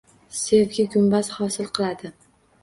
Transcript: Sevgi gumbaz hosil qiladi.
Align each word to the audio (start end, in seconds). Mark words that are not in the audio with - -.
Sevgi 0.37 0.85
gumbaz 0.95 1.29
hosil 1.35 1.69
qiladi. 1.77 2.13